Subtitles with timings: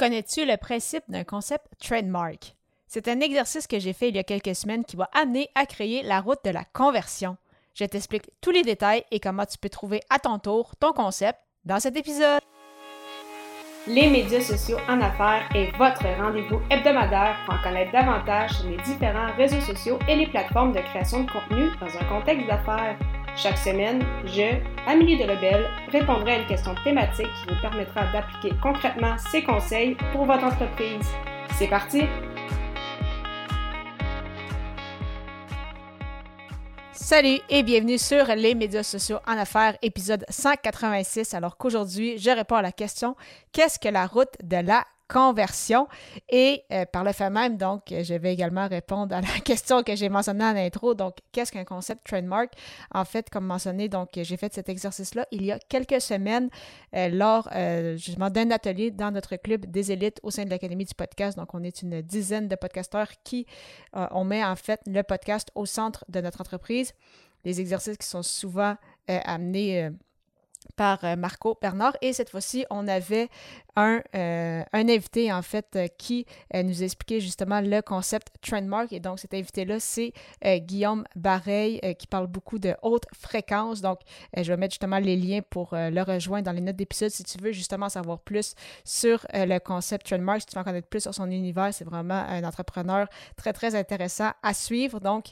[0.00, 2.56] Connais-tu le principe d'un concept trademark?
[2.86, 5.66] C'est un exercice que j'ai fait il y a quelques semaines qui va amener à
[5.66, 7.36] créer la route de la conversion.
[7.74, 11.38] Je t'explique tous les détails et comment tu peux trouver à ton tour ton concept
[11.66, 12.40] dans cet épisode.
[13.86, 18.78] Les médias sociaux en affaires est votre rendez-vous hebdomadaire pour en connaître davantage sur les
[18.78, 22.98] différents réseaux sociaux et les plateformes de création de contenu dans un contexte d'affaires.
[23.36, 29.16] Chaque semaine, je, Amélie Delebel, répondrai à une question thématique qui vous permettra d'appliquer concrètement
[29.30, 31.06] ces conseils pour votre entreprise.
[31.56, 32.02] C'est parti!
[36.92, 41.34] Salut et bienvenue sur les médias sociaux en affaires, épisode 186.
[41.34, 43.16] Alors qu'aujourd'hui, je réponds à la question
[43.52, 45.88] qu'est-ce que la route de la conversion.
[46.28, 49.96] Et euh, par le fait même, donc, je vais également répondre à la question que
[49.96, 50.94] j'ai mentionnée en intro.
[50.94, 52.52] Donc, qu'est-ce qu'un concept trademark?
[52.94, 56.48] En fait, comme mentionné, donc, j'ai fait cet exercice-là il y a quelques semaines
[56.94, 60.84] euh, lors euh, justement d'un atelier dans notre club des élites au sein de l'Académie
[60.84, 61.36] du podcast.
[61.36, 63.46] Donc, on est une dizaine de podcasteurs qui,
[63.92, 66.94] on met en fait le podcast au centre de notre entreprise.
[67.44, 68.76] Les exercices qui sont souvent
[69.08, 69.90] amenés
[70.76, 71.96] par Marco Bernard.
[72.00, 73.28] Et cette fois-ci, on avait
[73.76, 78.92] un, euh, un invité, en fait, euh, qui euh, nous expliquait justement le concept Trendmark.
[78.92, 80.12] Et donc, cet invité-là, c'est
[80.44, 83.80] Guillaume Bareil, qui parle beaucoup de haute fréquence.
[83.80, 84.00] Donc,
[84.36, 87.38] je vais mettre justement les liens pour le rejoindre dans les notes d'épisode si tu
[87.38, 91.14] veux justement savoir plus sur le concept Trendmark, si tu veux en connaître plus sur
[91.14, 91.72] son univers.
[91.72, 95.00] C'est vraiment un entrepreneur très, très intéressant à suivre.
[95.00, 95.26] Donc,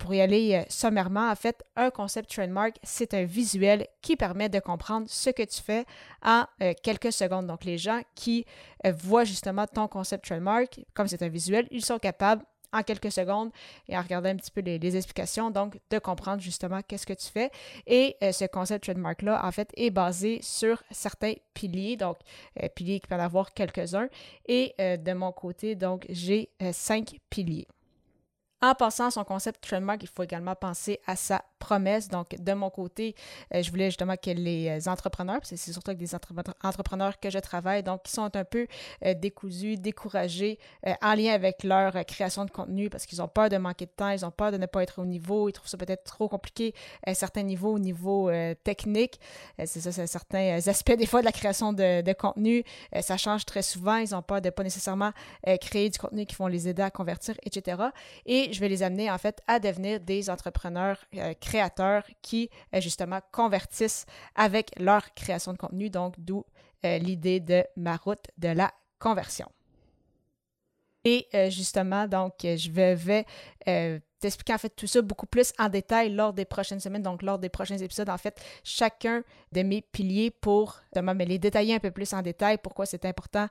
[0.00, 4.60] pour y aller sommairement, en fait, un concept Trendmark, c'est un visuel qui permet de
[4.66, 5.84] comprendre ce que tu fais
[6.22, 6.44] en
[6.82, 7.46] quelques secondes.
[7.46, 8.44] Donc, les gens qui
[8.84, 13.12] euh, voient justement ton concept trademark, comme c'est un visuel, ils sont capables en quelques
[13.12, 13.50] secondes
[13.88, 17.28] et en regardant un petit peu les, explications, donc de comprendre justement qu'est-ce que tu
[17.28, 17.50] fais.
[17.86, 22.18] Et euh, ce concept trademark-là, en fait, est basé sur certains piliers, donc
[22.62, 24.08] euh, piliers qui peuvent en avoir quelques-uns.
[24.46, 27.68] Et de mon côté, donc, j'ai cinq piliers.
[28.62, 32.08] En pensant à son concept trademark, il faut également penser à sa promesse.
[32.08, 33.14] Donc, de mon côté,
[33.54, 37.38] euh, je voulais justement que les euh, entrepreneurs, c'est surtout avec des entrepreneurs que je
[37.38, 38.66] travaille, donc qui sont un peu
[39.04, 40.58] euh, décousus, découragés
[41.02, 44.10] en lien avec leur création de contenu parce qu'ils ont peur de manquer de temps,
[44.10, 46.74] ils ont peur de ne pas être au niveau, ils trouvent ça peut-être trop compliqué
[47.04, 48.30] à certains niveaux, au niveau
[48.62, 49.18] technique.
[49.58, 52.64] c'est ça, c'est certains aspects des fois de la création de, de contenu.
[53.00, 55.12] ça change très souvent, ils ont peur de pas nécessairement
[55.60, 57.82] créer du contenu qui vont les aider à convertir, etc.
[58.26, 60.98] Et je vais les amener en fait à devenir des entrepreneurs
[61.40, 61.45] créateurs
[62.22, 66.44] qui, euh, justement, convertissent avec leur création de contenu, donc d'où
[66.84, 69.48] euh, l'idée de ma route de la conversion.
[71.04, 73.24] Et euh, justement, donc, je vais,
[74.18, 77.38] t'expliquer en fait tout ça beaucoup plus en détail lors des prochaines semaines, donc lors
[77.38, 81.92] des prochains épisodes, en fait, chacun de mes piliers pour me les détailler un peu
[81.92, 83.46] plus en détail, pourquoi c'est important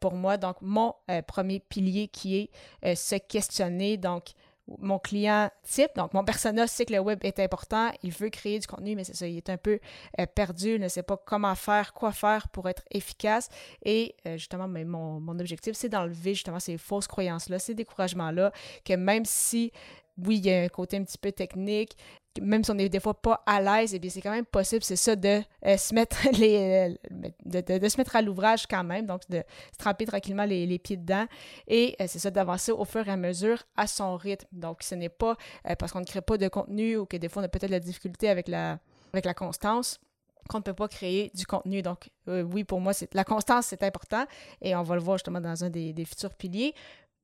[0.00, 0.38] pour moi.
[0.38, 0.94] Donc, mon
[1.28, 2.50] premier pilier qui
[2.82, 4.32] est se questionner, donc
[4.78, 8.58] mon client type, donc mon persona sait que le web est important, il veut créer
[8.58, 9.80] du contenu, mais c'est ça, il est un peu
[10.20, 13.48] euh, perdu, il ne sait pas comment faire, quoi faire pour être efficace.
[13.84, 18.52] Et euh, justement, mais mon, mon objectif, c'est d'enlever justement ces fausses croyances-là, ces découragements-là,
[18.84, 19.72] que même si
[20.18, 21.96] oui, il y a un côté un petit peu technique,
[22.40, 24.82] même si on est des fois pas à l'aise, eh bien c'est quand même possible,
[24.82, 29.06] c'est ça, de euh, se mettre les euh, de, se mettre à l'ouvrage quand même,
[29.06, 31.26] donc de se tremper tranquillement les, pieds dedans.
[31.66, 34.46] Et euh, c'est ça, d'avancer au fur et à mesure à son rythme.
[34.52, 35.36] Donc, ce n'est pas
[35.78, 37.80] parce qu'on ne crée pas de contenu ou que des fois on a peut-être la
[37.80, 38.78] difficulté avec la,
[39.12, 39.98] avec la constance
[40.48, 41.82] qu'on ne peut pas créer du contenu.
[41.82, 44.24] Donc, oui, pour moi, la constance, c'est important
[44.62, 46.74] et on va le voir justement dans un des, des futurs piliers.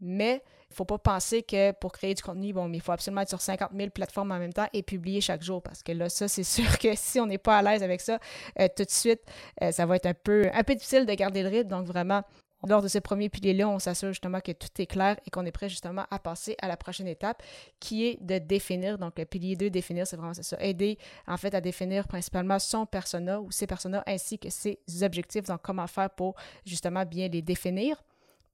[0.00, 3.20] Mais il ne faut pas penser que pour créer du contenu, bon, il faut absolument
[3.20, 6.08] être sur 50 000 plateformes en même temps et publier chaque jour parce que là,
[6.08, 8.18] ça, c'est sûr que si on n'est pas à l'aise avec ça,
[8.58, 9.20] euh, tout de suite,
[9.62, 11.68] euh, ça va être un peu, un peu difficile de garder le rythme.
[11.68, 12.22] Donc, vraiment,
[12.66, 15.52] lors de ce premier pilier-là, on s'assure justement que tout est clair et qu'on est
[15.52, 17.42] prêt justement à passer à la prochaine étape
[17.78, 18.98] qui est de définir.
[18.98, 20.56] Donc, le pilier 2, définir, c'est vraiment ça.
[20.60, 25.44] Aider en fait à définir principalement son persona ou ses personas ainsi que ses objectifs.
[25.44, 26.34] Donc, comment faire pour
[26.64, 28.02] justement bien les définir.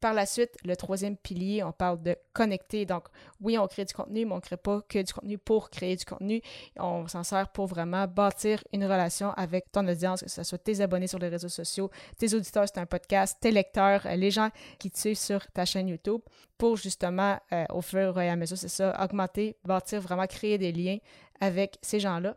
[0.02, 2.84] Par la suite, le troisième pilier, on parle de connecter.
[2.86, 3.04] Donc,
[3.40, 5.94] oui, on crée du contenu, mais on ne crée pas que du contenu pour créer
[5.94, 6.42] du contenu.
[6.76, 10.80] On s'en sert pour vraiment bâtir une relation avec ton audience, que ce soit tes
[10.80, 11.88] abonnés sur les réseaux sociaux,
[12.18, 14.50] tes auditeurs, c'est un podcast, tes lecteurs, euh, les gens
[14.80, 16.22] qui te suivent sur ta chaîne YouTube,
[16.58, 20.72] pour justement, euh, au fur et à mesure, c'est ça, augmenter, bâtir, vraiment créer des
[20.72, 20.98] liens
[21.38, 22.36] avec ces gens-là.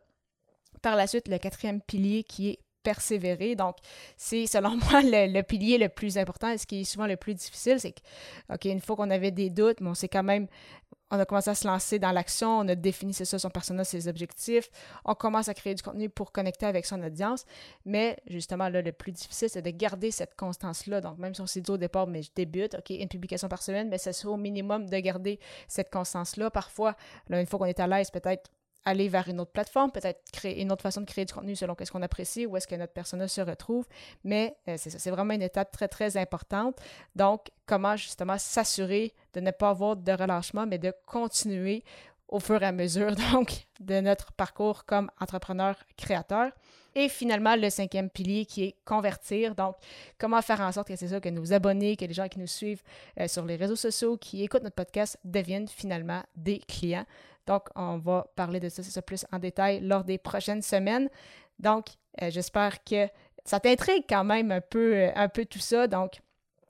[0.83, 3.55] Par la suite, le quatrième pilier qui est persévérer.
[3.55, 3.75] Donc,
[4.15, 7.33] c'est selon moi le, pilier le plus important et ce qui est souvent le plus
[7.33, 8.01] difficile, c'est que,
[8.53, 10.47] OK, fois qu'on avait des doutes, mais on s'est quand même,
[11.11, 13.87] on a commencé à se lancer dans l'action, on a défini, c'est ça, son personnage,
[13.87, 14.69] ses objectifs,
[15.03, 17.45] on commence à créer du contenu pour connecter avec son audience,
[17.85, 21.01] mais justement, là, le plus difficile, c'est de garder cette constance-là.
[21.01, 23.61] Donc, même si on s'est dit au départ, mais je débute, OK, une publication par
[23.61, 26.51] semaine, mais c'est au minimum de garder cette constance-là.
[26.51, 26.95] Parfois,
[27.29, 28.49] une fois qu'on est à l'aise, peut-être
[28.85, 31.75] aller vers une autre plateforme, peut-être créer une autre façon de créer du contenu selon
[31.83, 33.85] ce qu'on apprécie, où est-ce que notre personnage se retrouve.
[34.23, 36.77] Mais euh, c'est ça, c'est vraiment une étape très, très importante.
[37.15, 41.83] Donc, comment justement s'assurer de ne pas avoir de relâchement, mais de continuer
[42.27, 46.51] au fur et à mesure, donc, de notre parcours comme entrepreneur-créateur.
[46.97, 49.53] Et finalement, le cinquième pilier qui est convertir.
[49.53, 49.75] Donc,
[50.17, 52.47] comment faire en sorte que c'est ça, que nos abonnés, que les gens qui nous
[52.47, 52.81] suivent
[53.19, 57.05] euh, sur les réseaux sociaux, qui écoutent notre podcast, deviennent finalement des clients.
[57.47, 61.09] Donc, on va parler de ça, ça plus en détail lors des prochaines semaines.
[61.59, 61.87] Donc,
[62.21, 63.07] euh, j'espère que
[63.43, 65.87] ça t'intrigue quand même un peu, euh, un peu tout ça.
[65.87, 66.19] Donc,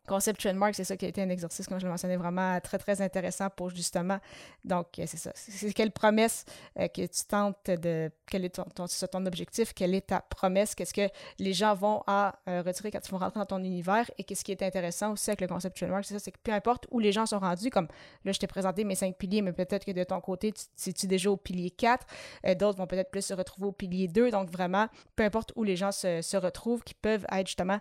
[0.06, 2.78] Concept Trademark, c'est ça qui a été un exercice, comme je le mentionnais, vraiment très,
[2.78, 4.20] très intéressant pour justement.
[4.64, 5.32] Donc, euh, c'est ça.
[5.36, 6.46] C'est quelle promesse
[6.80, 8.12] euh, que tu tentes de.
[8.28, 9.74] Quel est ton, objectif?
[9.74, 10.76] Quelle est ta promesse?
[10.76, 11.10] Qu'est-ce que
[11.40, 14.10] les gens vont à euh, retirer quand ils vont rentrer dans ton univers?
[14.18, 16.52] Et qu'est-ce qui est intéressant aussi avec le Concept Trademark, c'est ça, c'est que peu
[16.52, 17.88] importe où les gens sont rendus, comme
[18.24, 21.06] là, je t'ai présenté mes cinq piliers, mais peut-être que de ton côté, tu, tu
[21.06, 22.06] es déjà au pilier 4,
[22.58, 24.32] d'autres vont peut-être plus se retrouver au pilier 2.
[24.32, 27.80] Donc, vraiment, peu importe où les gens se, se retrouvent, qui peuvent être justement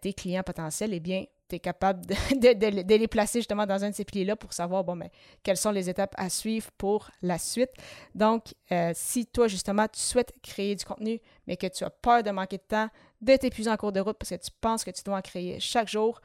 [0.00, 3.94] tes clients potentiels, eh bien, tu es capable de, les placer justement dans un de
[3.94, 5.10] ces piliers-là pour savoir, bon, mais ben,
[5.42, 7.70] quelles sont les étapes à suivre pour la suite.
[8.14, 12.22] Donc, euh, si toi, justement, tu souhaites créer du contenu, mais que tu as peur
[12.22, 12.88] de manquer de temps,
[13.20, 15.60] de t'épuiser en cours de route parce que tu penses que tu dois en créer
[15.60, 16.20] chaque jour,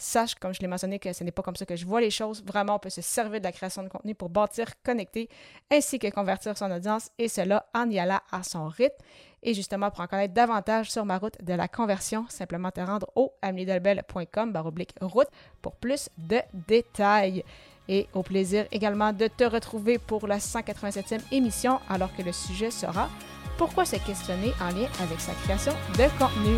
[0.00, 2.10] sache, comme je l'ai mentionné, que ce n'est pas comme ça que je vois les
[2.10, 2.42] choses.
[2.44, 5.28] Vraiment, on peut se servir de la création de contenu pour bâtir, connecter,
[5.70, 8.96] ainsi que convertir son audience, et cela en y allant à son rythme.
[9.42, 13.10] Et justement, pour en connaître davantage sur ma route de la conversion, simplement te rendre
[13.14, 15.28] au amelidelbel.com baroblique route
[15.62, 17.44] pour plus de détails.
[17.88, 22.70] Et au plaisir également de te retrouver pour la 187e émission, alors que le sujet
[22.70, 23.08] sera
[23.56, 26.56] Pourquoi se questionner en lien avec sa création de contenu?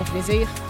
[0.00, 0.65] Au plaisir!